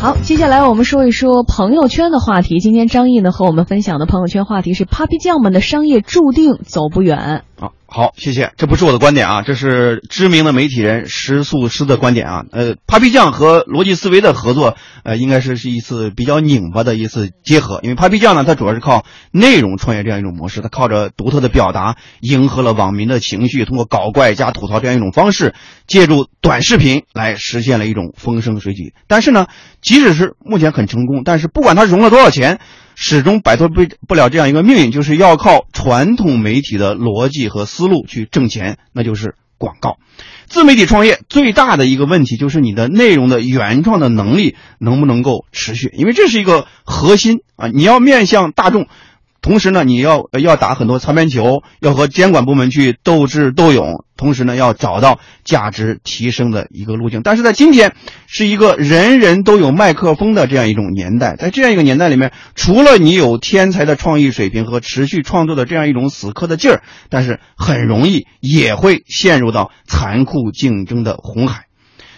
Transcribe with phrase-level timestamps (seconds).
[0.00, 2.58] 好，接下来我们说一说朋友圈的话题。
[2.58, 7.44] 今天张毅呢和我们分享的朋友圈话题是 Papi 酱们的商业注定走不远。
[7.60, 8.52] 啊，好，谢谢。
[8.56, 12.44] 这不是我的观点啊，这是知名的媒体人石素师的观点啊。
[12.52, 17.80] 呃，Papi 酱和逻辑思维的合作，呃，应该是是一次比较拧巴的一次结合。
[17.82, 25.56] 因为 Papi 酱呢，它主要是靠内容创业这样一种模式，它靠着独特的表达，迎合了网民的情绪，通过搞怪加吐槽这样一种方式，
[25.88, 28.94] 借助短视频来实现了一种风生水起。
[29.08, 29.48] 但是呢，
[29.82, 32.60] 即使是目前很成功，但是不管它融了多少钱。
[33.02, 39.96] 始终摆脱不不了这样一个命运，就是要靠传统媒体的逻辑和思路去挣钱，那就是广告。
[40.48, 47.68] 自媒体创业最大的一个问题就是你的内容的原创的能力能不能够持续，因为这是一个核心啊！
[47.68, 48.86] 你要面向大众。
[49.42, 57.22] 同时呢，你要要打很多擦边球，要和监管部门去斗智斗勇，同时呢，要找到价值提升的一个路径。
[57.22, 57.94] 但是在今天，
[58.26, 71.64] 是一个人人都有麦克风的这样一种年代，在这样一个年代里面，除了你有天才的创意水平和持续创作的这样一种死磕的劲儿，但是很容易也会陷入到残酷竞争的红海。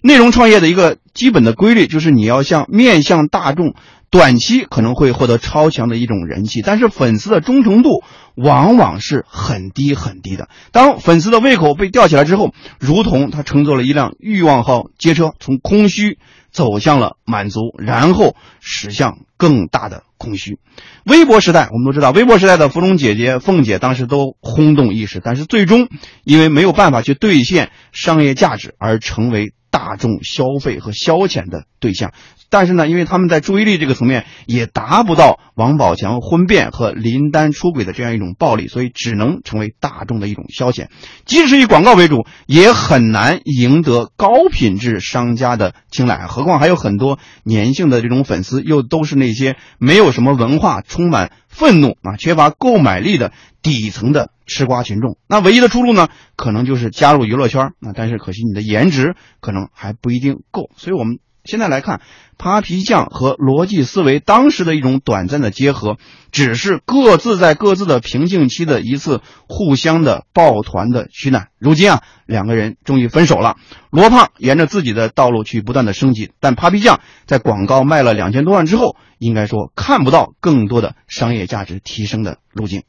[0.00, 3.74] 内容创业的一个基本的规律就是你要向面向大众。
[4.10, 8.02] 短期可能会获得超强的一种人气，但是粉丝的忠诚度
[8.34, 10.48] 往往是很低很低的。
[10.72, 16.18] 当粉丝的胃口被吊起来之后，如同他乘坐了一辆欲望号街车，从空虚
[16.50, 20.58] 走向了满足，然后驶向更大的空虚。
[21.04, 25.88] 微博时代，我们都知道，微博时代的芙蓉姐姐、凤姐当时都轰动一时，但是最终
[26.24, 29.52] 因为没有办法去兑现商业价值而成为。
[29.70, 32.12] 大众消费和消遣的对象，
[32.48, 40.88] 但是呢，因为他们在注意力这个层面也达不到王宝强婚变和林丹出轨的这样一种暴力，所以只能成为大众的一种消遣。
[41.24, 46.26] 即使以广告为主，也很难赢得高品质商家的青睐。
[46.26, 54.30] 何况还有很多粘性的这种粉丝，又都是那些没有什么文化、充满愤怒啊、缺乏购买力的底层的。
[54.50, 57.72] 吃瓜群众，那唯一的出路呢，可能就是加入娱乐圈。
[57.80, 60.70] 那但是可惜你的颜值可能还不一定够。
[60.74, 62.02] 所以我们现在来看
[62.36, 65.96] ，Papi 酱和逻辑思维当时的一种短暂的结合，
[66.30, 71.48] 只是各自在各自的瓶颈期的一次互相的抱团的取暖。
[71.58, 73.56] 如今啊，两个人终于分手了。
[73.90, 82.82] 罗胖沿着自己的道路去不断的升级，但 Papi 酱在广告卖了两千多万之后，应该说看不到更多的商业价值提升的路径。